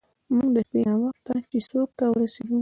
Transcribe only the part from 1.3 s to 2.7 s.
چیسوک ته ورسیدو.